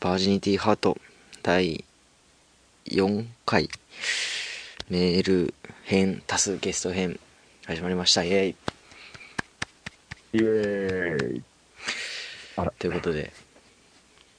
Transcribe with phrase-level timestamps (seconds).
[0.00, 0.98] バージニティハート
[1.42, 1.84] 第
[2.86, 3.68] 4回。
[4.88, 7.18] メール編多数ゲスト編
[7.66, 8.22] 始まりました。
[8.22, 8.50] イエイ。
[8.50, 8.54] イ
[10.34, 11.42] エーイ。
[12.78, 13.32] ということで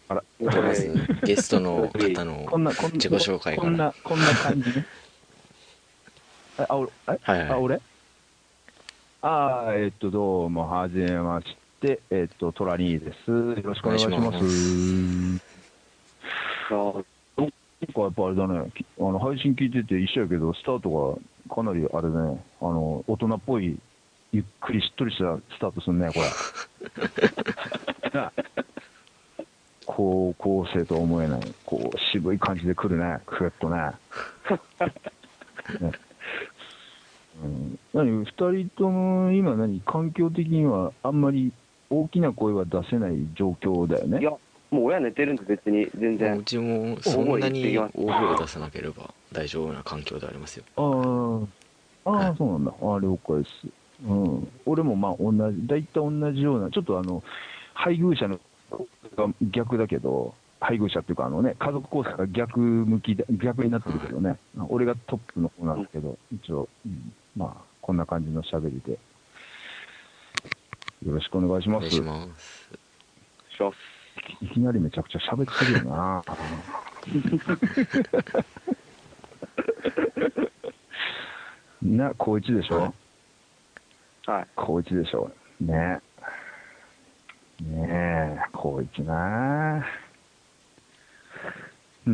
[0.09, 0.23] あら。
[0.39, 0.93] まず
[1.23, 3.67] ゲストの方の こんなこんな自己紹介から。
[3.67, 4.85] こんなこんな感じね。
[6.59, 7.19] えあ俺え？
[7.23, 7.49] はいはい。
[7.49, 7.81] あ俺？
[9.23, 11.99] あーえっとどうもはじめまして。
[12.11, 13.31] えっとトラニーです。
[13.31, 15.46] よろしくお願いします
[16.75, 17.07] お願いし
[17.37, 18.71] なんかやっぱあれだね。
[18.75, 22.43] きあの配信聞いてて一緒やけどスタートがかなりあれね。
[22.59, 23.77] あの大人っぽい
[24.31, 26.25] ゆっくりしっとりしたスタートすんねこれ。
[29.85, 31.41] 高校生とは思えない。
[31.65, 33.19] こう渋い感じで来るね。
[33.25, 33.91] クッとね。
[35.79, 35.91] ね。
[37.43, 39.79] うん、何二人とも今何？
[39.81, 41.53] 環境的にはあんまり
[41.89, 44.19] 大きな声は出せない状況だよね？
[44.19, 44.31] いや、
[44.69, 46.43] もう親寝てるんで別に全う然。
[46.43, 51.47] ちもそんなに大声を出さなければ大丈夫な環境でありますよあー
[52.05, 52.71] あー、はいそうなんだ。
[52.71, 53.67] あー了解です。
[54.05, 54.47] うん。
[54.65, 57.23] 俺もまあ同じ、大体同じような、ちょっとあの、
[57.73, 58.39] 配偶者の
[59.15, 64.37] が逆だけど、配偶者っていうかあのね、家族構成が逆向きで、逆になってるけどね。
[64.69, 68.91] 俺がトップの方なんですけど、一応、うんまあ、こんな感じの喋りで。
[71.05, 71.77] よろしくお願いします。
[71.77, 72.69] お願いします
[73.55, 73.96] します。
[74.41, 76.23] いきなりめちゃくちゃ喋ってるよな。
[81.81, 82.93] な、高一でしょ、はい
[84.29, 84.47] はい。
[84.55, 85.31] 高一でしょ？
[85.61, 85.99] ね
[87.61, 89.85] ねえ、高一な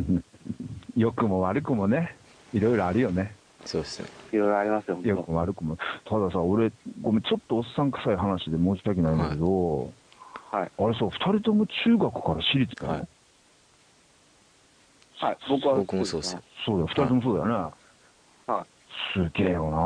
[0.96, 2.16] 良くも悪くもね、
[2.54, 3.34] いろいろあるよね。
[3.66, 5.00] そうですねいろいろありますよ。
[5.04, 5.78] 良くも悪くも。
[6.06, 9.90] たださ、俺、ごめん、ちょっとおっさん臭い話で申し訳ないんだけど、はい。
[10.56, 13.08] あれさ、二人とも中学から私立だよ、はい。
[15.18, 15.38] はい。
[15.50, 15.76] 僕は。
[15.76, 16.42] 僕もそうですよ。
[16.64, 17.54] そうだよ、二人ともそうだよね。
[18.46, 18.66] は
[19.16, 19.78] すげえよな。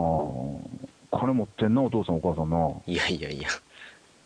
[0.00, 0.06] あ
[1.12, 2.56] あ金持ってんな、お父さん、お母さんな。
[2.86, 3.48] いやいやいや。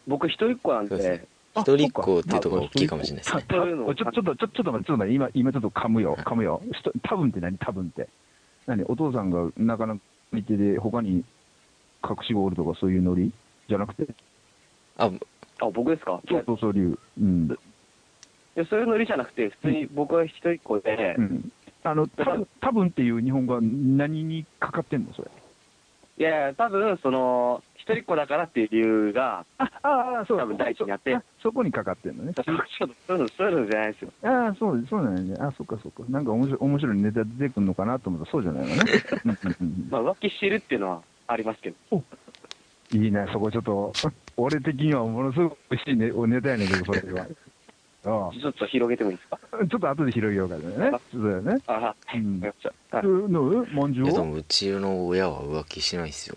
[0.06, 3.44] 僕一人っ子なんそうでで、一人っ子っていうところが大きいかもしれないですね。
[3.48, 6.20] ちょちょっと、ちょちょっと待って、ちょっと待って、今、今ちょっと噛むよ、はい。
[6.20, 6.62] 噛むよ。
[6.72, 8.08] ひと多分って何、多分って。
[8.66, 10.00] 何、お父さんがなかなか
[10.30, 11.24] 見てで、他に
[12.08, 13.32] 隠し子おるとかそういうノリ？
[13.68, 14.06] じゃなくて、
[14.96, 15.10] あ
[15.60, 16.20] あ、僕ですか？
[16.28, 17.46] そうそうそういう、うん。
[17.46, 21.52] いや、そういうノリじゃなくて、普通に僕は一人っ子でう、ん。
[21.82, 22.24] あの、た
[22.60, 25.30] 多分っていう日本語は何にかかってんの、それ？
[26.16, 32.34] いやいや、多分、その、一人っ子だからっていう理由が、あ、ああ、そう多分第一にあってそそこにかかってんのね。
[32.34, 34.12] ちょっとそういうの、そういうのじゃないですよ。
[34.22, 35.36] ああ、そう、そうなんやね。
[35.40, 36.04] あそっかそっか。
[36.08, 38.84] なんか面白い、面白いネタ出てくるのかなと思ったらそうじゃないのね。
[39.90, 42.04] まあ、浮気してるっていうのはありますけど。
[42.92, 43.92] いいね、そこちょっと、
[44.36, 47.26] 俺的にはものすごく美味しいね、おネタやねんけど、それは。
[48.06, 49.38] あ ちょっと広げてもいいですか？
[49.52, 50.62] あちょっと後で広げようかね。
[51.12, 51.62] そうだよね。
[51.66, 52.18] あ、はい。
[52.18, 52.96] うんわかりました。
[52.98, 53.28] はいう
[53.74, 56.36] まんじゅはいうやでもうちの親は浮気しないですよ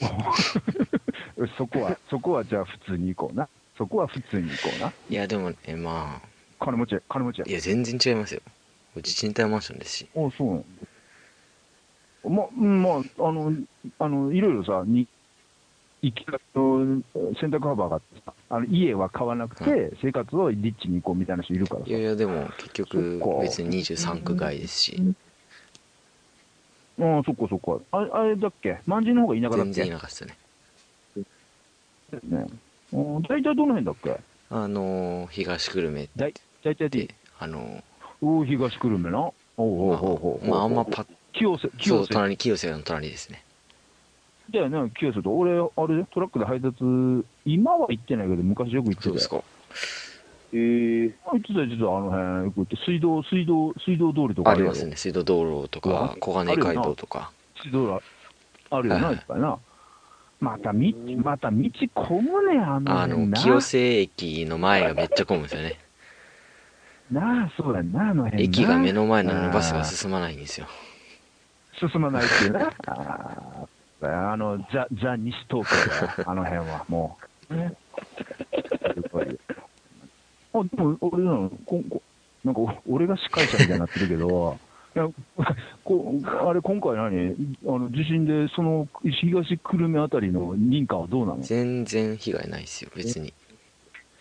[1.56, 3.48] そこは、そこはじゃあ普通に行こうな。
[3.76, 4.92] そこは普通に行こうな。
[5.08, 6.28] いやでもねまあ
[6.64, 7.52] 金持ちや、金持ちやい。
[7.52, 8.40] や全然違いますよ
[8.96, 10.64] うち賃貸マンションですしああ、そ
[12.24, 12.30] う。
[12.30, 13.52] ま、うんまあ、あの、
[14.00, 15.06] あの、いろいろさ、に、
[16.02, 17.02] 生き方の
[17.40, 21.86] 選択幅があってさ、あの家は買わなくて、は生活をリッチに行こうみたいな人いるからさ。
[21.88, 21.98] いや。
[21.98, 25.14] いやでも結局別に23区外ですし。
[27.00, 27.80] ああ、そっかそっか。
[27.92, 28.78] ああれだっけ？
[28.86, 29.72] 万人の方が田舎だっ全け？
[29.74, 30.36] 然いなかっすね。
[32.24, 32.46] ね。
[32.92, 32.96] あ
[33.28, 34.20] 大体どの辺だっけ？
[34.50, 36.32] あのー東久留米っ大
[36.64, 37.82] 大体でて、あの
[38.22, 39.18] おお、東久留米な。
[39.20, 40.48] おうおうーおうおう。
[40.48, 42.02] まあまああんまパッ清瀬、そ清瀬。
[42.04, 43.42] う隣清瀬の隣ですね
[44.50, 45.30] だよね、清瀬と。
[45.30, 46.78] 俺、あれ、トラックで配達、
[47.44, 49.10] 今は行ってないけど、昔よく行ってたよ。
[49.10, 49.42] そうですか
[50.50, 57.30] えー、あ行ってた、行ってた、あの辺、よく行って、水道、水道、水道通りとかありますね水道道路とか小金街道とか
[57.62, 58.02] 水道路
[58.70, 59.58] あるよな、はいいっぱいな。
[60.40, 60.80] また道、
[61.22, 63.32] また道混むね、あのあの。
[63.36, 65.78] 清瀬駅の前がめっちゃ混むんですよね
[67.10, 68.48] なあ、そうだな、あの辺な。
[68.48, 70.66] 駅が目の前なのにバスが進まないんですよ
[71.78, 72.64] 進まないっていうね。
[74.00, 77.18] あの、ザ、ザ西東京だよ、あの辺は、も
[77.50, 77.54] う。
[77.56, 77.62] ね。
[77.62, 79.38] やっぱり。
[80.54, 82.02] あ、でも、俺なの、ここ
[82.44, 84.58] なんか、お俺が司会者みたいになってるけど、
[84.96, 85.08] いや
[85.84, 86.14] こ
[86.48, 87.34] あれ、今回何？
[87.66, 88.88] あの、地震で、その、
[89.20, 91.42] 東久留米あたりの認可はどうなの？
[91.42, 93.34] 全然被害ないですよ別に。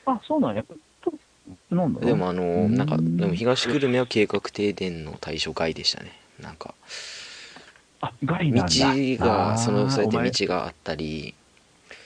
[0.05, 0.63] あ、そうなんや。
[1.69, 2.01] なんだ？
[2.01, 6.11] でもあのうんなんかでも東久留米は計画停電の対象外でしたね。
[6.41, 6.73] なんか
[8.01, 8.63] 道な
[8.93, 9.25] んだ。
[9.25, 11.33] がそのそうやって道があったり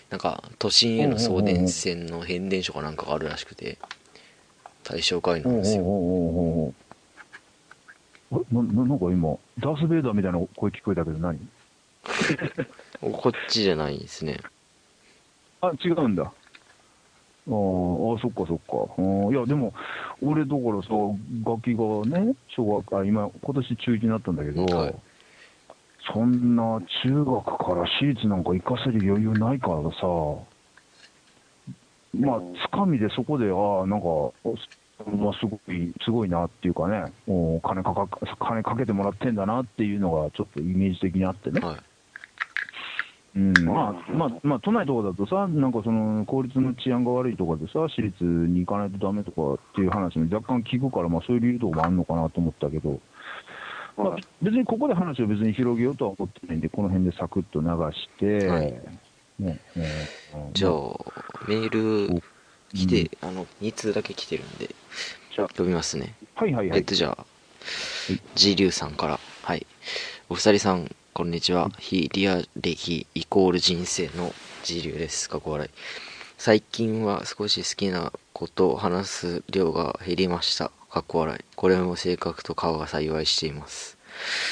[0.09, 3.77] なんか都心への送電線の変電所かなんかがあるらしくて
[4.83, 5.83] 対象外なんですよ
[8.31, 11.37] なななんか今、ダース・ベイダーみたいな声聞こえたけど何？
[13.01, 14.37] こっちじゃないですね
[15.59, 16.23] あ、違うんだ。
[16.23, 19.01] あーあ、そっかそっか。
[19.01, 19.73] うんいや、でも、
[20.21, 20.89] 俺、だからさ、
[21.43, 24.95] ガキがね、小学、あ、今、今年中1になったんだけど、はい
[26.13, 30.07] そんな中学から私立なんか行かせる余裕ないからさ、
[32.13, 34.33] まあ、つかみでそこで、ああ、なんか、お
[35.05, 38.07] まあ、すごい、すごいなっていうかね、お金かか、
[38.39, 41.61] 金かけてもらってんだなっていうのが、ちょっとイメージ的にあってね。
[41.61, 41.77] はい。
[43.33, 52.99] うん、まあ、まあ、まあ、都内とかだとさ、なんかその、公立の治安が悪いとかでさ、私立に行かないとダメとかっていう話も若干聞くから、まあ、そういう理由とかもあるのかなと思ったけど、
[54.41, 58.73] 別にここで話を別に広げようとは思ってないんで、この辺でサクッと流して、はい
[59.39, 59.89] ねね
[60.53, 60.77] じゃあま
[61.47, 61.69] メー
[62.09, 62.23] ル
[62.73, 64.67] 来て、あの2通だけ来てるんで
[65.35, 67.25] じゃあ読みますねはいはいはいえっと、じゃあ、
[68.35, 69.65] G リュウさんから、はい。
[70.29, 71.69] お二人さん、こんにちは。
[71.77, 74.33] 非リア歴イコール人生の
[74.63, 75.29] G リュウです。
[75.29, 75.69] かっこ笑い。
[76.37, 80.71] 最近は少し好きなことを話す量が減りました。
[80.91, 81.45] かっこ笑い。
[81.55, 83.97] これも性格と顔が幸いしています。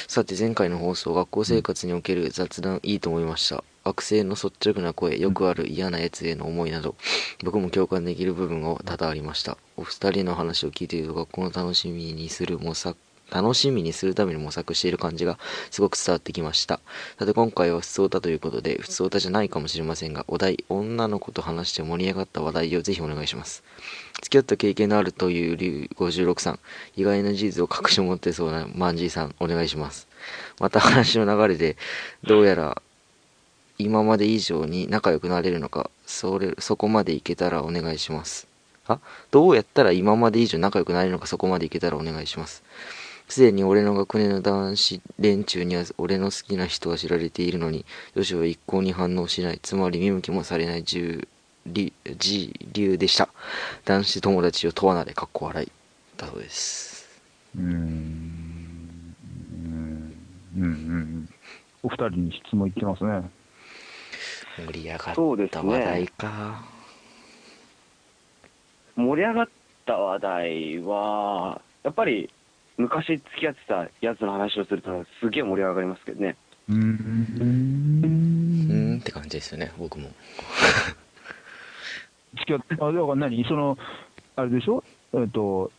[0.08, 6.96] さて前回の放送学校生活における雑談いいと思いました学生の率直な声よくある嫌なやつへの思いなど
[7.44, 12.98] 僕も共感できる部分が多々ありましたお二人の話を聞いていると学校の楽しみにする模索
[13.32, 15.38] 楽しみにするために模索している感じが
[15.72, 16.80] すごく伝わってきました。
[17.18, 23.64] さて今回は普通歌ということで普通歌じゃないかもしれませんがお題女の子と話して盛り上がった話題をぜひお願いします。
[24.22, 26.60] 付き合った経験のあるという竜56さん。
[26.96, 30.08] 意外な事実を隠し持ってそうなマンジーさんお願いします。
[30.60, 31.78] また話の流れで
[32.24, 32.82] どうやら
[33.78, 38.48] 今まで以上に仲良くなれるのかそれそこまでいけたらお願いします。
[38.88, 39.00] あ？
[39.32, 42.64] どうやったら今まで以上仲良くなれるのかそこまでいけたらお願いします。
[43.30, 47.86] すでに俺の学年の男子連中には俺の好きな人は知られているのに
[48.16, 49.60] 女子は一向に反応しない。
[49.62, 50.84] つまり見向きもされない。
[50.84, 51.28] 10
[51.68, 53.30] り G 流でした。
[53.86, 55.72] 男子友達を問わなでかっこ笑い。
[56.18, 57.08] だそうです。
[57.56, 59.16] うーん、うん、
[60.58, 61.30] うん、うん。
[61.84, 63.30] お二人に質問いってますね。
[64.58, 65.00] 盛り上がっ
[65.50, 66.66] た話題か、
[68.96, 69.50] 盛り上がっ
[69.86, 72.30] た話題は、やっぱり
[72.80, 76.38] 昔付き合ってたやつの話をすると、すげえ盛り上がりますけどね。
[76.70, 76.76] うー。
[76.76, 80.10] うんって感じですよね僕も
[82.38, 83.44] 付き合って、あ、だから何？
[83.44, 83.78] その、
[84.38, 84.82] あれでしょ？
[85.14, 85.72] えっと、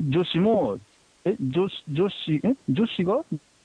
[0.00, 0.78] 女子も、
[1.24, 2.56] え、女子、女子、え？
[2.68, 3.24] 女子が？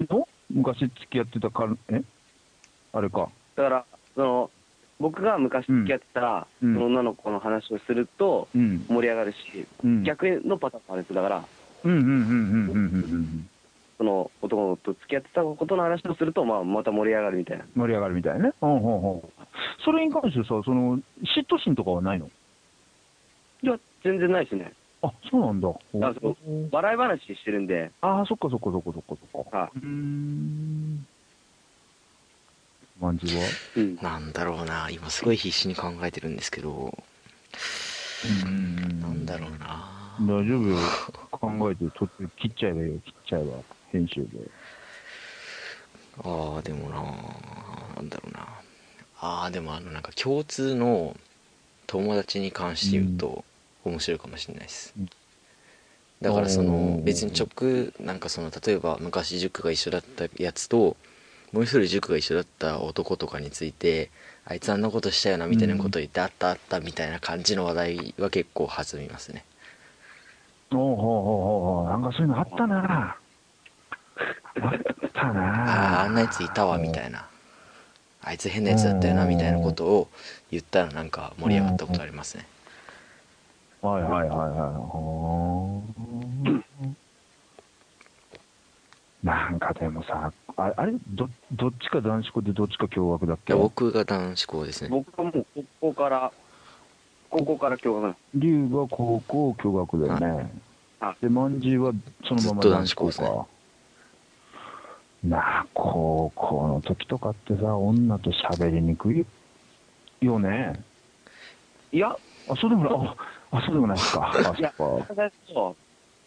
[0.09, 0.27] の？
[0.53, 2.03] 昔付き合ってたか、え？
[2.93, 3.29] あれか。
[3.55, 4.51] だから、その、
[4.99, 8.85] 僕が昔付き合ってた、うんその女の子の話をするとうん。
[8.89, 10.03] 盛り上がるし、うん。
[10.03, 11.43] 逆のパターンもあるんですだから、
[11.87, 13.49] うんうんうんうんうんうん
[13.97, 17.65] その男と付き合ってたことの話をすると、まあ、また盛り上がるみたいな。
[17.75, 18.51] 盛り上がるみたいね。
[18.61, 19.21] うんうんうん。
[19.83, 21.01] それに関してさ、その、嫉
[21.49, 22.29] 妬心とかはないの？
[23.63, 24.71] いや、全然ないですね。
[25.01, 25.69] あ、そうなんだ。
[25.69, 25.73] あ
[26.21, 26.35] そう
[26.71, 29.57] 笑い話してるんで、ああ、そっかそっかそっかそっかそっか。
[29.57, 31.07] はうーん。
[32.99, 33.45] まんじゅうは？
[33.77, 36.93] うん、なんだろうな今すごい必死に考えてるんですけど
[38.45, 39.85] うんなんだろうな
[40.21, 40.77] 大丈夫よ。
[41.39, 42.99] 考えて途中切っちゃえばいいよ。
[43.05, 43.57] 切っちゃえば。
[43.91, 44.27] 編集で。
[46.23, 46.95] ああでもな
[47.95, 48.47] なんだろうな
[49.19, 51.15] ああでもあのなんか共通の
[51.85, 53.45] 友達に関して言うと
[53.85, 55.09] 面白いかもしれないです、うん
[56.21, 60.97] だからそおのー別に直なんかその例えば昔塾が一緒だったやつと
[61.51, 64.09] もう一人塾が一緒だった男とかについて
[64.43, 69.43] あいつあんなことしたよなみたいなこと言って、あったあったみたいな感じの話題は結構弾みますね
[70.71, 71.89] おうほうほうほうほう。
[71.89, 73.17] なんかそういうのあったな。
[74.55, 74.79] あっ
[75.13, 75.41] たな。
[75.41, 77.27] あああんなやついたわみたいな
[78.21, 80.09] あいつ変なやつだったよなみたいなことを
[80.51, 82.45] 言ったらなんか盛り上がったことありますね
[83.81, 85.81] はいはいはいは
[86.53, 86.67] い。
[89.23, 95.45] なんかでもさ、ああれど、どっちか男子校でどっちか共学だっいけや僕が男子校ですね僕はもう
[95.79, 96.31] 高校から、
[97.29, 100.51] 高校から共学龍が高校共学だよね。
[100.99, 101.93] あで、まんじゅうは
[102.27, 103.45] そのままずっと男子校ですねか。
[105.23, 109.25] なあ、高校の時とかってさ、女と喋りにくい
[110.21, 110.79] よね。
[111.91, 112.15] いや、
[112.47, 112.93] あ、そうでもない、
[113.51, 114.29] あ、あそうでもないですか。
[114.29, 115.05] あ、そっいやか。
[115.15, 115.75] 最初、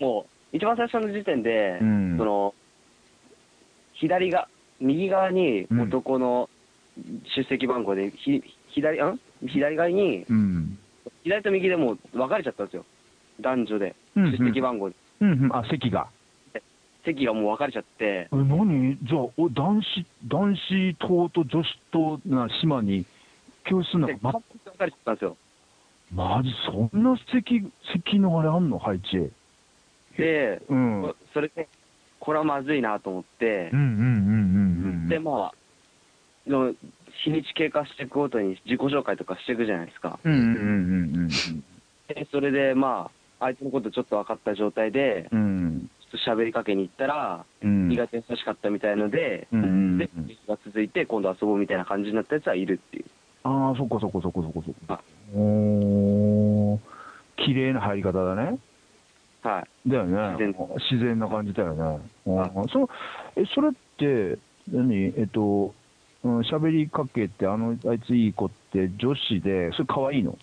[0.01, 2.19] もう、一番最初の時点で、うん。
[2.19, 2.55] その、
[3.95, 4.49] 左が、
[4.81, 6.49] 右側にうん男の
[7.37, 9.21] 出席番号で、ひ左、ん？
[9.47, 10.79] 左側に、うん。
[11.25, 12.85] 左と右でもう分かれちゃったんですよ。
[13.41, 13.95] 男女で。
[14.17, 14.97] うんうん出席番号で。
[15.21, 16.09] うんうん、あ、席が。
[17.05, 18.99] 席がもう分かれちゃって、え、何？
[19.03, 23.07] じゃあ、お男子、男子棟と女子棟な島に、
[23.65, 24.43] 教室ので、中、ま、分
[24.79, 25.37] かれちゃったんですよ。
[26.15, 27.63] マジ、そんな席、
[27.95, 28.79] 席のあれあんの？
[28.79, 29.31] 配置。
[30.19, 31.03] で、うん。
[31.03, 31.69] うんそれで、
[32.19, 35.09] これはまずいなと思ってうんうんうんうんうん。
[35.09, 36.75] で、まあ、の
[37.25, 40.19] 日にち経過していくごとに自己紹介とかしていくじゃないですか。
[40.25, 41.29] うんうんうんうん
[42.09, 45.41] で、それで、まあ、相手のことちょっと分かった状態で、うん。
[45.41, 45.91] うん。
[46.11, 47.93] ちょっと喋りかけに行ったら、うん。
[47.93, 53.05] 意外と優しかったみたいので、うんで、日が続いて、今度遊ぼうみたいな感じになったやつはいるっていう。
[53.45, 55.01] ああ、そっかそっかそっかそっかそっかあ。
[55.37, 56.79] おー、
[57.37, 58.59] 綺麗な入り方だね。
[59.43, 59.89] はい。
[59.89, 60.17] だよね。
[60.33, 60.55] 自然
[60.91, 61.83] 自然な感じだよね。
[62.27, 62.91] ああその
[63.37, 64.39] え、それって、
[64.71, 65.15] 何？
[65.17, 65.75] えっと、
[66.23, 70.39] うん喋りかけて、あの、あいついい子って女子で、それ可愛いの？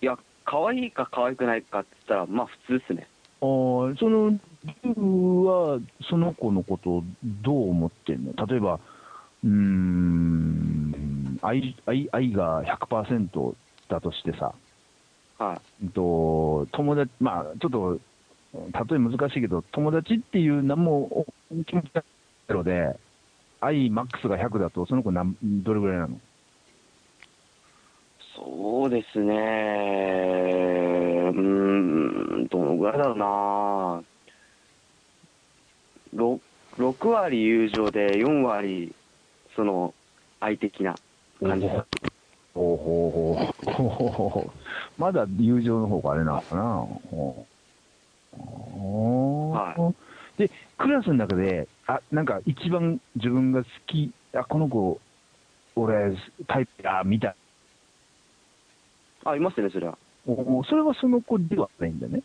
[0.00, 3.08] いや、可愛いか可愛くないかって言ったら、まあ普通ですね。
[3.40, 5.78] あーその、リュウは、
[6.10, 7.02] その子のことを
[7.44, 8.32] どう思ってんの？
[8.46, 8.80] 例えば、
[9.44, 13.54] うーん、愛、愛、愛が100%
[13.88, 14.54] だとしてさ、
[15.38, 18.00] はうんと、友達、まあ、ちょっと、
[18.52, 21.26] 例え難しいけど、友達っていう何も
[21.66, 22.02] 気持ちが
[22.48, 22.98] ゼロで、
[23.60, 26.16] 愛マックスが100だと、その子なんどれぐらいなの？
[26.16, 26.20] い。
[28.36, 29.34] そうですね。
[31.34, 31.40] うー
[32.44, 34.02] ん、どのぐらいだろうな。
[36.14, 36.40] 6,
[36.78, 38.94] 6割友情で4割、
[39.56, 39.94] その、
[40.40, 40.94] 愛的な
[41.40, 41.84] 感じです。
[42.54, 43.36] ほうほうほ
[43.70, 46.62] うほうほうまだ友情の方があれなのかな。
[49.58, 49.92] は
[50.38, 55.00] で、クラスの中で、あ、なんか一番自分が好き、あ、この子、
[55.74, 56.16] 俺、
[56.46, 57.34] タイプだ、みたい
[59.24, 59.98] あ、いますね、それは。
[60.26, 62.22] おそれはその子ではないんだね。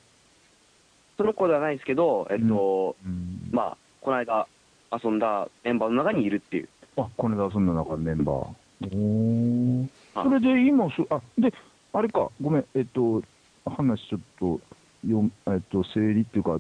[1.17, 4.47] その子ではないですけど、えっと、うんまあ、この間
[4.91, 6.69] 遊んだメンバーの中にいるっていう。
[6.97, 9.87] あ、この間そんな中のメンバー。
[10.15, 11.53] おそれで今そ、あ、で、
[11.93, 13.23] あれか、ごめん、えっと、
[13.65, 14.59] 話ちょっと、
[15.07, 16.59] よえっと、整理っていうか、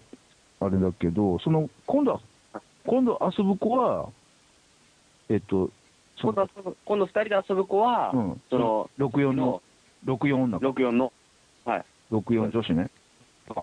[0.65, 2.21] あれだけど、その、今度は、
[2.85, 4.09] 今度遊ぶ子は、
[5.29, 5.69] えっと、
[6.17, 9.61] そ今度遊ぶ今度2人で遊ぶ子は、うんその、64の、
[10.05, 11.13] 64女の子、64の、
[11.65, 11.85] はい。
[12.11, 12.89] 64女子ね。
[13.49, 13.53] あ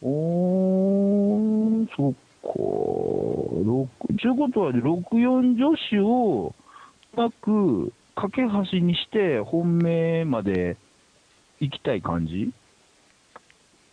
[0.00, 2.18] おー、そっか。
[4.20, 6.54] ちゅうことは、64女子を、
[7.14, 10.76] うまく、架け橋にして、本命まで
[11.60, 12.52] 行きたい感じ？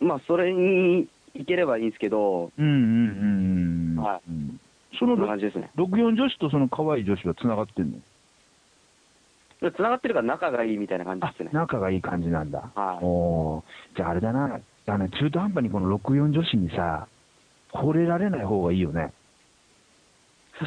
[0.00, 1.08] まあ、それに
[1.38, 4.02] 行ければいいんですけど、うんうんうんうん。
[4.02, 4.60] はいうん
[4.98, 5.70] そのそんな感じですね。
[5.76, 7.98] 64女子とその可愛い女子は繋がってんの？
[9.60, 11.50] で繋がってるから仲がいいみたいな感じあですね。
[11.52, 12.70] 仲がいい感じなんだ。
[12.74, 14.58] はいおーじゃああれだな。
[14.88, 17.08] あの中途半端にこの64女子にさ、
[17.72, 19.12] 惚れられない方がいいよね。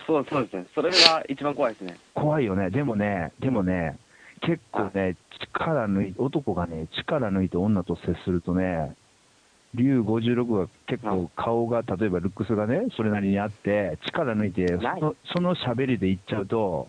[0.05, 0.67] そうそうですね。
[0.75, 1.97] それが一番怖いですね。
[2.13, 2.69] 怖いよね。
[2.69, 3.97] でもね、でもね、
[4.41, 5.15] 結構ね、
[5.55, 8.95] 力抜い男がね、力抜いて女と接するとね、
[9.75, 16.87] 竜56が結構顔が、例えばルックスがね、それなりにあって、力抜いて、そのその喋りで言っちゃうと、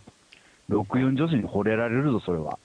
[0.71, 2.59] 64女子に惚れられるぞ、それは。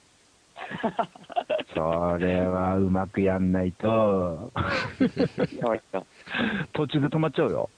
[1.76, 4.52] それはうまくやんないと。
[6.74, 7.70] 途中で止まっちゃうよ。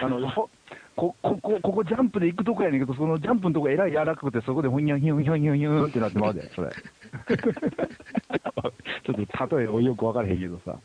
[0.00, 0.48] あの、ほ
[0.94, 6.70] こ、ここ、ここジャンプで行くとこやねんけど、そのジャンプのとこえらい柔らかくて、そこでほんにゃんひょんひょんひょんひょんってなってまうで、それ。
[9.04, 10.78] ちょっと例えよく分からへんけどさ。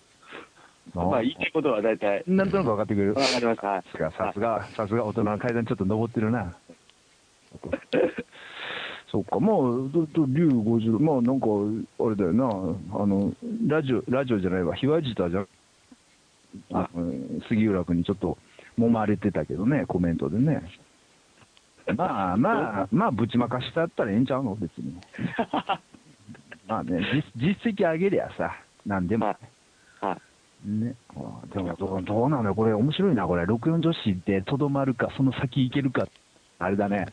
[0.95, 3.13] まあ、言いたいことは大体、なんとなく分かってくれる。
[3.13, 3.67] わかりました。
[3.67, 6.55] はいさすが、さすが、さすが大人の階段ちょっと登ってるな。
[9.11, 11.47] そっか、まあ、どど竜50、まあなんか、
[11.99, 12.45] あれだよな、
[12.99, 13.33] あの、
[13.67, 15.45] ラジオ、ラジオじゃないわ、ひわじたじゃ、
[16.71, 17.13] あの
[17.47, 18.37] 杉浦君にちょっと
[18.79, 20.63] 揉まれてたけどね、コメントでね。
[21.95, 24.95] まあまあ、まあ、ぶちまかしてあったらええんちゃうの、別に。
[26.67, 26.99] まあね、
[27.35, 29.27] 実実績上げりゃさ、なんでも。
[29.27, 29.37] はい。
[30.65, 30.85] はい。
[30.85, 36.07] ね、あでもどうどうなのよ、これ、面白いな、これ、64女子でとどまるか、その先行けるか、
[36.59, 37.07] あれだね。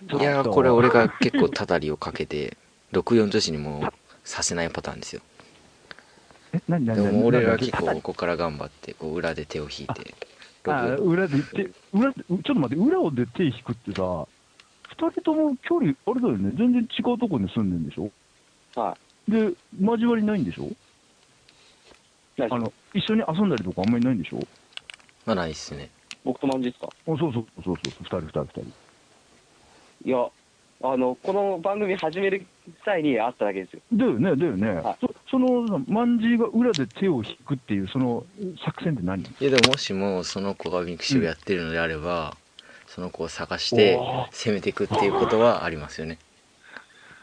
[0.00, 2.56] いやーこれ俺が結構たたりをかけて
[2.92, 3.92] 64女子にも
[4.22, 5.20] させないパターンですよ。
[6.52, 10.14] え、何何何でも俺ら何結構ここから頑張ってこう裏で手を引いて
[10.68, 14.26] あ6裏で手、裏で、ちょっと待って、裏で手引くってさ、
[14.90, 18.10] 二人とも距離、あれだよね、全然違うとこに住んでんでしょ？
[18.80, 18.96] は
[19.28, 19.52] で、
[19.82, 20.66] 交わりないんでしょ？
[20.66, 20.76] い。
[22.44, 24.38] あの、一緒に遊んだりとかあんまりないんでしょ？
[25.26, 25.90] まあないっすね。
[26.24, 26.88] 僕とマンジですか？
[26.88, 28.62] あそうそうそうそうそう、二人二人二人。
[30.04, 30.18] いや、
[30.84, 32.46] あの、この番組始める
[32.84, 33.80] 際に会っただけですよ。
[33.92, 34.70] だよね、だよね。
[34.74, 34.96] はい。
[35.00, 38.24] そその、マンジーが裏で手を引くっていう、その
[38.64, 39.22] 作戦って何？
[39.22, 42.36] いやでももしもその子が mixi をやってるのであれば、
[42.86, 44.28] その子を探しておー。
[44.30, 46.18] 攻めていくっていうことはありますよね。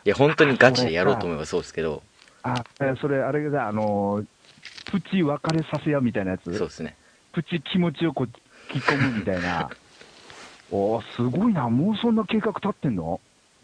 [0.03, 2.03] いや本当にガチでやろうと思えばそうですけど。
[2.43, 4.23] あ、えそれ、あれが、あの、
[4.91, 6.43] プチ別れさせやみたいなやつ？
[6.57, 6.95] そうですね
[7.33, 8.29] プチ気持ちをこう、
[8.73, 9.69] 引き込むみたいな。
[10.71, 11.69] おーすごいな。
[11.69, 13.19] もうそんな計画立ってんの？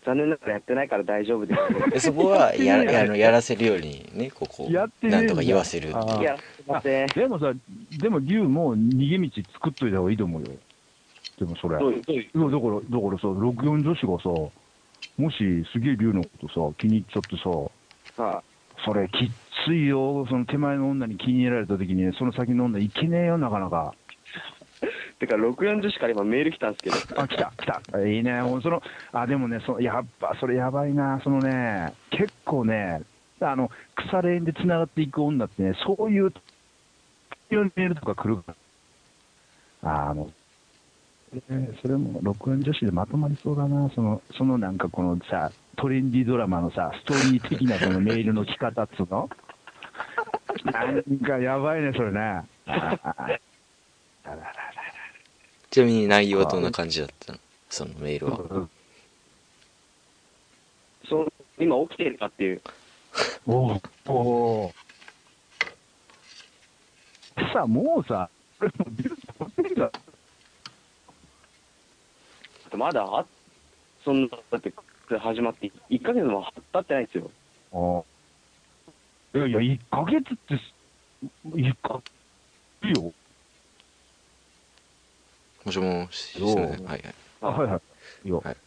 [0.05, 1.89] 残念ながらやってないから大丈夫です。
[1.91, 7.07] でそこはややってねえあのやらせるようにねこうこやってねえんだうなんとか言わせるってあいういや、すいません。
[7.07, 7.53] でもさ、
[7.99, 10.47] でも、龍も逃げ道作っといた方がいいと思うよ。
[11.39, 11.77] でもそれ。
[11.77, 12.23] どういう、どういう。
[12.23, 14.51] いや、だから、だからさ、64女子がさ、
[15.17, 18.43] もしすげえ龍のことさ、気に入っちゃってさ、は
[18.83, 19.31] それきっ
[19.65, 23.93] ついよ、その手前の女に気に入られた時にね、その先の女いけねえよ、なかなか。
[24.83, 25.19] い。
[25.19, 28.05] てか、64女子から今メール来たんですけど、あ、来た、来た。
[28.05, 33.01] いいね、もうその、あ、でもね、そやっぱ、それやばいな、そのね、結構ね、
[33.39, 36.31] あの、腐れ縁で繋がっていく女ってね、そういう、
[37.49, 38.55] メールとか来るか
[39.83, 40.07] ら。
[40.07, 40.31] あーもう、
[41.49, 49.29] えそれも64女子でまとまりそうだな、その、そのなんかこのさ、トレンディードラマのさ、ストーリー的なそのメールの来方っつうの？
[50.65, 52.19] なんかやばいね、それね。
[52.19, 53.27] あーあ
[54.25, 54.53] ららら
[55.69, 57.39] ちなみに内容はどんな感じだったの？
[57.69, 58.67] そのメールはら
[61.07, 62.61] その今起きてるかっていう。
[63.45, 64.71] おうおう
[67.53, 68.29] さあ、もうさ、
[68.59, 69.91] これもうビル持ってきた。
[72.77, 73.25] まだあ、
[74.05, 74.73] そんな、だって、
[75.17, 78.05] 始まって1ヶ月も経ってないですよ。
[79.33, 80.75] あいやいや、1ヶ月ってす、
[81.55, 82.01] 1ヶ
[82.83, 83.13] いいよ。
[85.65, 86.41] もしもしすい？
[86.41, 87.81] どうませんはいはいあはいは
[88.25, 88.27] い。
[88.27, 88.57] いや、はい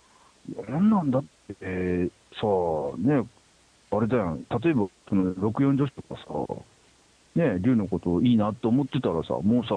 [0.49, 1.29] いやなんなんだって、
[1.61, 2.41] えーさ
[2.95, 3.27] あ、ね、
[3.93, 6.21] あれだよ、例えば、その、64女子とか
[7.37, 9.75] さ、ね、龍のこといいなって思ってたらさ、もうさ、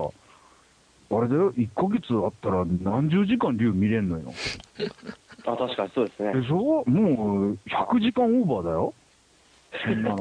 [1.15, 4.33] あれだよ、1ヶ月あったら何十時間龍見れんのよ。
[5.45, 6.33] あ、確かにそうですね。
[6.33, 6.83] でしょ？
[6.89, 8.93] もう100時間オーバーだよ。
[9.83, 10.17] そんなの。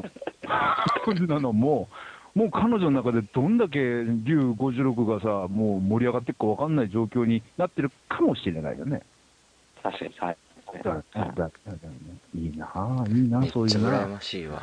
[1.05, 1.87] そんなのも
[2.35, 9.01] う、もう彼女の中でどんだけ竜56がさ、もう盛り上がっていくか分かんない状況になってるかもしれないよね。
[9.81, 10.37] 確かに、はい。
[10.83, 11.51] だだだだ
[12.35, 14.61] いいなあいいなめっそういうのちゃ羨ましいわ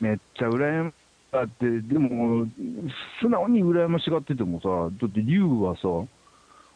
[0.00, 0.92] めっちゃ羨ま
[1.34, 2.46] だって、でも、
[3.20, 5.88] 素直に羨ましがっててもさ、だって竜はさ、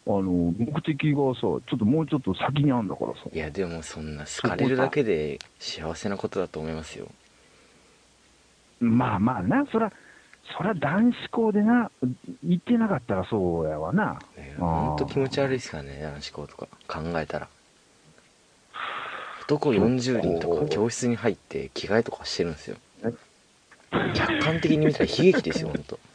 [0.08, 3.28] あの、目的がさ、ちょっともうちょっと先にあるんだからさ。
[3.30, 7.08] いやでもそんな好かれるだけで幸せなことだと思いますよ。
[8.80, 9.92] まあまあな、そら、
[10.56, 11.90] そら男子校でな、
[12.42, 14.18] 行ってなかったらそうやわな。
[14.58, 16.68] ほんと気持ち悪いですからね男子校とか。
[16.86, 17.48] 考えたら。
[19.42, 22.76] 男40人とか教室に入って着替えとかしてるんですよ。
[24.14, 25.98] 客観的に見たら悲劇ですよほんと。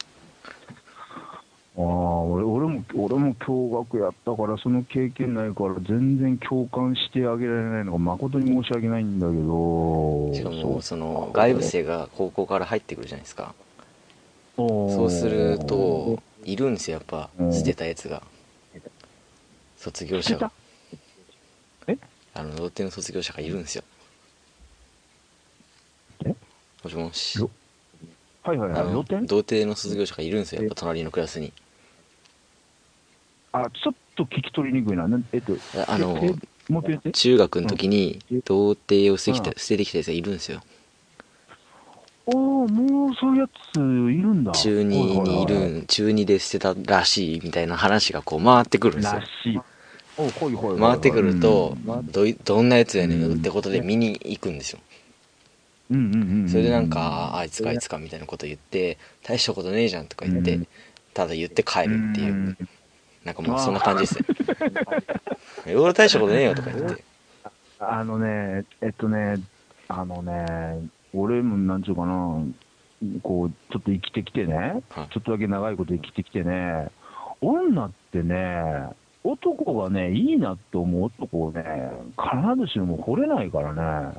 [1.76, 1.82] ああ、
[2.22, 2.63] 俺俺も、
[2.94, 10.34] 俺も共学やったから、その経験ないから、全然共感してあげられないのが誠に申し訳ないんだけど。
[10.34, 13.54] しかもその外部生が高校から入ってくるじゃないですか。
[14.56, 18.22] そそうするといるんですよやっぱうん捨てたやつが。
[19.76, 20.50] 卒業者が。
[21.86, 21.98] え？
[22.34, 23.84] あの童貞の卒業者がいるんですよ。
[26.24, 26.34] え？
[26.84, 27.38] もしもし。
[27.38, 27.50] よ。
[28.44, 31.50] はいはいはい、童貞の卒業者がいるんですよやっぱ隣のクラスに
[33.54, 35.06] あ、ちょっと聞き取りにくいな。
[35.06, 37.12] なんえっと、あのええもう一遍言って。
[37.12, 38.40] 中学の時にうん。
[38.40, 39.58] 童貞を捨ててきたうん。
[39.58, 40.60] 捨ててきたやつがいるんですよ。
[42.26, 44.52] おおもうそういうやついるんだ。
[44.52, 49.20] 中2にいる中2で捨てたらしいみたいな話がこう回ってくるんですよ。
[49.20, 49.60] らしい。
[50.16, 52.06] おほいほいほい回ってくるとうん。
[52.10, 53.36] どいどんなやつやねうん。
[53.36, 54.80] んってことで見に行くんですよ。
[55.90, 56.48] うんうんうんうん。
[56.48, 60.68] それでなんかあいつかあいつかみたいなこと言って大したことねえじゃんとか言ってうん。
[61.12, 62.32] ただ言って帰るっていう。
[62.32, 62.58] うん
[63.24, 64.24] なんかもうそんな感じですね。
[65.76, 67.04] 俺大したことねえよとか言って。
[67.80, 69.36] あのね、えっとね、
[69.88, 72.42] あのね、俺もなんちゅうかな、
[73.22, 75.08] こう、ちょっと生きてきてね、はい。
[75.08, 76.88] ちょっとだけ長いこと生きてきてね、
[77.40, 78.90] 女ってね、
[79.22, 81.62] 男がね、いいなって思う男をね、
[82.16, 84.12] 必ずしも惚れないからね。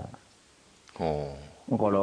[0.95, 1.37] ほ
[1.69, 1.99] だから、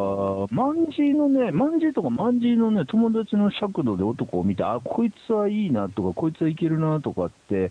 [0.51, 7.71] マンジーのね、マンジーとかマンジーのね、友達の尺度で男を見て、あ、こいつはいいなとか、こいつはいけるなとかって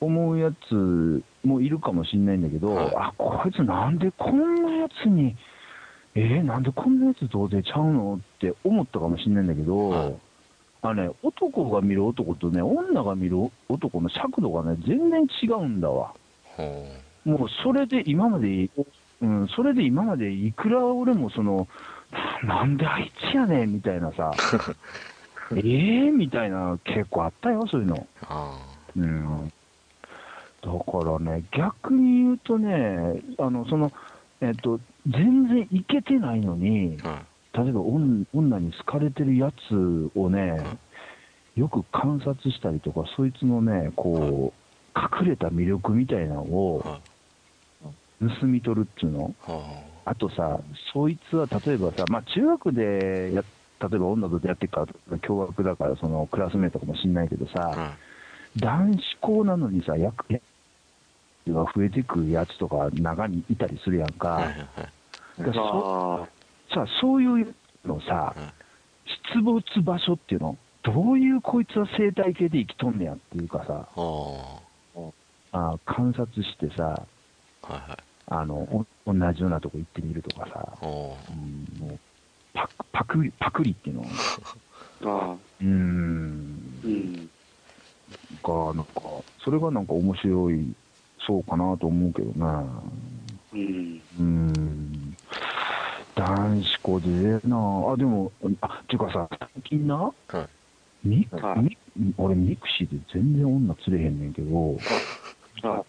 [0.00, 2.94] 思うやつもいるかもしれないんだけど、はい。
[2.96, 5.36] あ、こいつなんでこんなやつに、
[6.16, 10.14] えーなんでこんなやつどうでちゃうのって思ったかもしれないんだけど、はい。
[10.82, 16.12] あのね、男が見る男とね、女が見る男の尺度がね、全然違うんだわ。
[17.24, 18.68] もうそれで今まで、
[19.24, 21.66] うん、それで今までいくら俺もその、
[22.44, 24.30] なんであいつやねんみたいなさ、
[25.56, 28.06] ええみたいな結構あったよ、そういうの。
[28.22, 28.58] あ
[28.96, 29.52] うん。
[30.62, 33.90] だからね、逆に言うとね、あの、その、
[34.40, 37.64] えっと、全然いけてないのに、あ、はい。
[37.64, 40.78] 例えば女女に好かれてるやつをね、
[41.56, 44.52] よく観察したりとか、そいつのね、こ
[44.96, 47.13] う、隠れた魅力みたいなのをはい。
[48.20, 49.34] 盗み取るっていうの？
[49.40, 50.60] はあとさ、
[50.92, 53.42] そいつは例えばさ、まあ中学でや、
[53.88, 57.68] 例えば女と出会ってから、共学だから、そのクラスメートかもしんないけどさ、あ。
[57.70, 57.96] は
[58.56, 60.26] 男子校なのにさ、役
[61.48, 64.28] が増えてくるやつとか中にいたりするやんか。
[64.28, 64.30] い。
[64.30, 64.52] はい。
[64.52, 64.58] はい。
[65.38, 68.54] だからそあさあ、そういうのさ、はい。
[69.34, 73.88] 出没場所っていうの、どういうこいつは生態系で生きとんねやっていうかさ、
[75.52, 77.13] ああ観察してさ、あ。
[77.68, 77.80] はい。
[77.90, 78.04] はい。
[78.26, 80.78] あのお同じようなとこ行ってみるとかさ。
[80.82, 82.00] うん、もう
[82.54, 84.04] パクパクリパクリっていうの、
[85.04, 87.28] あ、うーん、うん。
[88.42, 88.92] が、なんか、
[89.44, 90.74] それがなんか面白い、
[91.26, 92.34] そうかなと思うけどね。
[93.52, 94.02] うん。
[94.18, 95.16] うーん、
[96.16, 97.56] 男子校でええな
[97.92, 100.12] あ、でも、あ、っていうかさ、最近な、は
[101.04, 101.08] い。
[101.08, 101.60] ミはい
[101.96, 104.80] ミ俺、 mixi で全然女釣れへんねんけど、
[105.62, 105.84] あ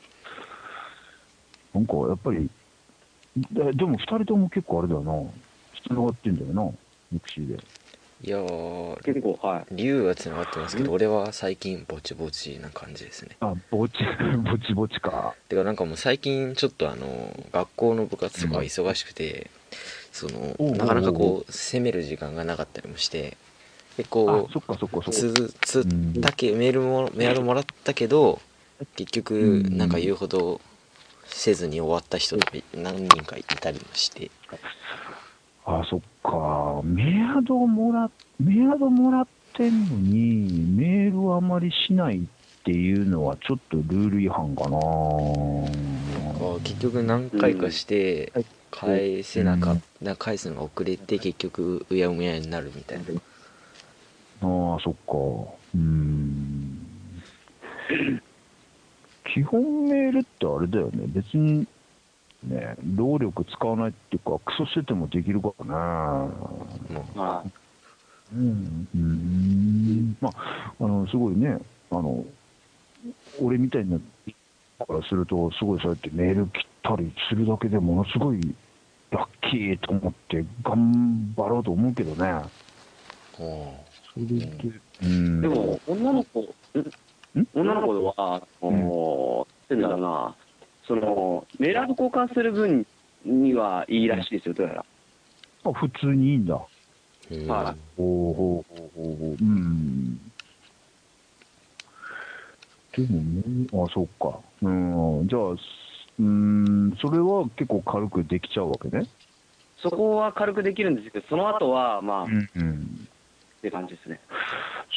[1.75, 2.49] なんかやっぱり、
[3.51, 5.11] ででも2人とも結構あれだよな、
[5.85, 6.71] つながってんだよな、
[7.11, 7.63] mixi で。
[8.23, 9.75] いやー、結構、はい。
[9.75, 13.35] 竜は繋がってますけど、俺は最近ぼちぼちな感じですね。
[13.41, 13.93] あ、ぼち、
[14.49, 15.35] ぼちぼちか。
[15.49, 17.05] てかなんかもう最近ちょっとあの、
[17.51, 19.51] 学校の部活とかが忙しくて、
[20.13, 23.35] その、おうおうおうなかなかこう、攻める時間がなかったりもして、
[23.97, 25.11] 結あ構、、そっかそっかそっか。
[25.11, 28.39] つ、つうんったけ、メールも、メールもらったけど、
[28.95, 30.61] 結局、うんなんか言うほど
[31.37, 32.43] せずに終わった人が
[32.73, 34.31] 何人かいたりもして、
[35.65, 36.81] あ、そっか。
[36.83, 42.21] メアドもら、メアドもらってんのに、メールはあまりしないっ
[42.63, 44.77] ていうのはちょっとルール違反かな。
[44.77, 44.79] あ
[46.63, 53.03] 結局何回かしてうん返せなかった、返すのが遅れて結局うやむやになるみたいな
[54.41, 55.13] ああ、そっか。
[55.75, 56.77] うーん。
[59.35, 61.03] 基本メールってあれだよね。
[61.07, 61.67] 別に、
[62.45, 67.51] ね、労力使わないっていうか、クソしててもできるからね。
[68.33, 68.87] うん。
[68.95, 70.17] うん。
[70.21, 71.59] まあ、あの、すごいね、
[71.91, 72.23] あの、
[73.41, 73.97] 俺みたいな、
[74.79, 78.39] からすると、すごいそうやってメール切ったりするだけでものすごい
[79.11, 82.41] ラッキーと思って頑張ろうと思うけどね。
[83.33, 84.49] うそれで、
[85.03, 85.41] うん。
[85.41, 86.45] でも、女の子、
[87.53, 90.35] 女の子は、あのー、なんだろうな、
[90.87, 92.85] その、メールアド交換する分
[93.25, 94.85] にはいいらしいですよ、どうやら。
[95.65, 96.55] あ、普通にいいんだ。
[97.31, 99.43] うんはほうほうほうほうほう。
[99.43, 100.17] うん。
[102.95, 104.39] でもね、あ、そっか。
[104.61, 105.27] うん。
[105.27, 105.61] じゃあ、す
[106.17, 109.07] うん、それは結構軽くできちゃうわけね。
[109.77, 112.49] そこは軽くできるんですけど、その後は、まあ、っん。
[112.55, 113.07] うん。
[113.61, 114.21] て感じですね。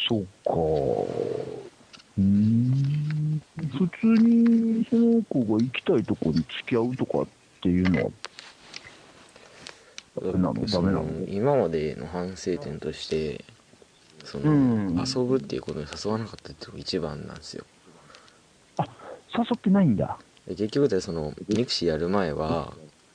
[0.09, 1.68] そっか。
[2.19, 3.41] うん。
[3.79, 7.27] 普通にその子が行きたいとこに付き合うとかっ
[7.63, 8.11] ていうのは、
[10.21, 11.05] ダメなのそダメなの？
[11.29, 13.45] 今までの反省点として
[14.25, 17.65] その、うん遊ぶっていうことに誘わなかったっていうのが一番なんですよ
[18.79, 20.19] 誘ってないんだ。
[20.47, 22.73] で結局でその mixi やる前は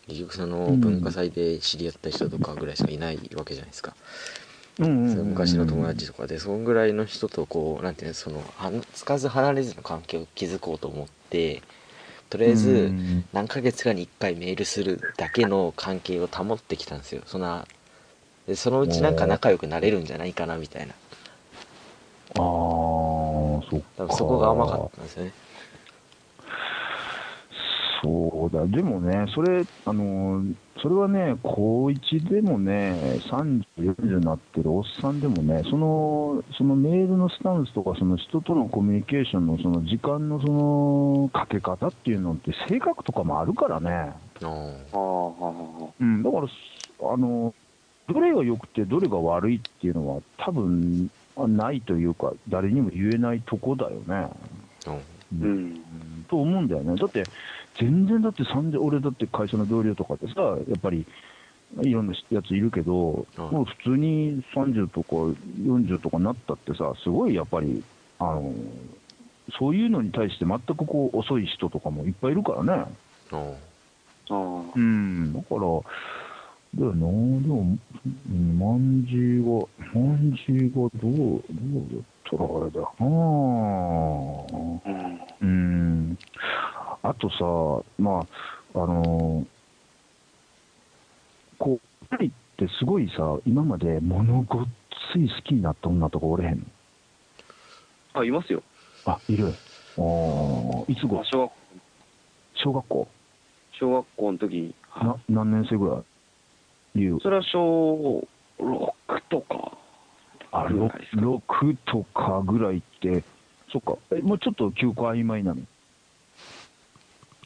[0.07, 11.61] 結局そのうん文化祭で知り合った人とかぐらいしかいないわけじゃないですか、うん昔の友達とかでそんぐらいの人とこうなんていうのそのはつかず離れずの関係を築こうと思って
[12.29, 17.21] とりあえうずん何ヶ月かに1回メールするだけの関係を保ってきたんですよ。
[17.25, 17.67] そんな
[18.47, 20.93] でそのうちなんか仲良くなれるんじゃないかなみたいな。
[20.93, 20.93] あ
[22.35, 24.15] あ、そっか。
[24.15, 25.31] そこが甘かったんですよね
[28.03, 30.43] そうだ、でもね、それ、あの、
[30.81, 44.11] それはね、高1でもね、30、40になってるおっさんでもね、その、そのメールのスタンスとか、その人とのコミュニケーションのその時間のそのかけ方っていうのって性格とかもあるからね。
[44.41, 44.47] あ
[46.01, 46.47] うん、だから、
[47.13, 47.53] あの、
[48.09, 54.29] どれが良くてどれが悪いっていうのは多分ないというか、誰にも言えないとこだよね。
[54.87, 54.97] うんあ。
[55.41, 55.81] うん。
[56.29, 56.95] と思うんだよね。
[56.95, 57.23] だって、
[57.79, 61.05] 全然だって30、俺だって会社の同僚とかでさ、やっぱり、
[61.81, 65.15] いろんなやついるけど、はいもう普通に30とか
[65.65, 67.83] 40とかなったってさ、すごいやっぱり、
[68.19, 68.53] あの、
[69.59, 72.71] そういうのに対して全くこう遅い人とかもいっぱいいるからね。
[73.31, 73.37] あ
[74.29, 74.35] ああ
[74.75, 75.61] うん、だから、
[76.75, 77.77] だよな、でも、
[78.29, 82.79] うんまんじゅうが、まんじゅうがどう、どうだったらあれだ？
[82.79, 83.05] よな
[84.49, 85.19] うん。
[85.41, 86.17] うん。
[87.03, 88.25] あとさ、ま
[88.73, 89.45] あ、あの
[91.59, 92.33] こう、二人
[92.65, 94.67] ってすごいさ、今まで物ごっ
[95.13, 96.65] つい好きになった女とかおれへんの？
[98.13, 98.63] あ、いますよ。
[99.05, 99.53] あ、いる。
[99.97, 101.15] あーいつご？
[101.17, 101.51] まあ、小学
[102.55, 103.07] 小学校？
[103.79, 106.03] 小学校の時、な何年生ぐらい？
[106.95, 107.19] 言う。
[107.21, 108.25] それは小
[108.59, 108.93] 6
[109.29, 109.77] とか。
[110.51, 113.23] あ、ぐらいですか6とかぐらいって、
[113.71, 115.61] そっか、えもうちょっと記憶曖昧なの？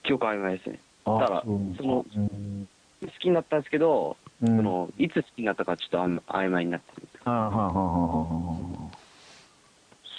[0.08, 0.80] 記憶曖昧ですね。
[1.06, 2.68] あだからそうそのうん
[3.00, 4.58] 好きになったんですけど、うん。
[4.58, 5.98] そのいつ好きになったかちょっと
[6.34, 7.08] 曖昧になってる。
[7.26, 8.98] あはあはあはあはあ。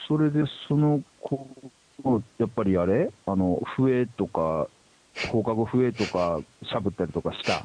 [0.06, 1.48] それで、その子、
[2.38, 3.10] やっぱりあれ？
[3.26, 4.68] あの、笛とか、
[5.26, 7.62] 放課後笛とか、しゃぶったりとかした？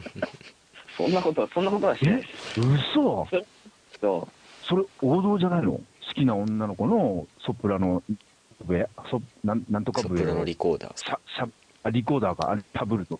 [0.97, 2.15] そんなことは、そんなことはしない。
[2.17, 3.27] です嘘？
[3.31, 3.45] け
[4.01, 4.27] ど、
[4.63, 5.73] それ、王道じゃないの？
[5.73, 5.81] 好
[6.15, 8.03] きな女の子のソプラノ
[8.67, 10.09] 笛、そなんなんとか笛？
[10.09, 10.97] ソプラノリコーダー。
[10.97, 11.47] しゃしゃあ
[11.89, 13.19] リコーダーか、あれ、タブルと。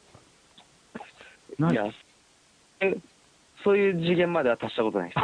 [1.59, 1.85] ないや、
[2.79, 2.95] え
[3.63, 5.19] そういう次元までは達したことないです。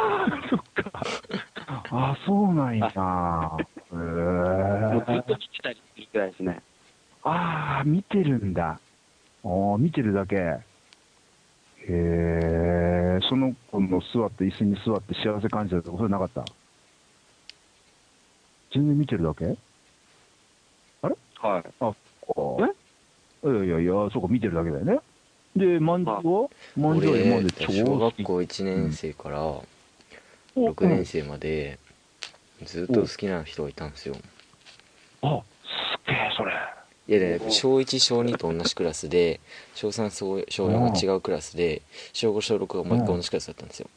[0.50, 0.92] そっか。
[1.90, 2.86] あ、そうなんや。
[2.86, 6.62] へもうずっーと見てたりするくらいですね。
[7.22, 8.80] ああ、見てるんだ。
[9.44, 10.36] ああ、見てるだけ。
[10.36, 10.62] へ
[11.88, 16.44] え、その子の座って、椅子に座って幸せ感じたとか、それなかった？
[18.72, 19.44] 全然見てるだけ？
[19.44, 21.16] はい。
[21.42, 21.94] ああ
[23.42, 24.98] いやいやいや、そうか、見てるだけだよね。
[25.56, 28.22] で、まんじゅうはまんじゅうは今ま俺で超小好き。
[28.22, 29.64] 学校1年生からお
[30.56, 31.78] 6年生まで
[32.64, 34.16] ずっと好きな人がいたんですよ
[35.22, 36.52] あ、すっげえ、それ。
[37.08, 39.40] いやいや小1小2と同じクラスで
[39.74, 43.88] 小3小小4が違うクラスで小5小6がもう一回同じクラスだったんですよ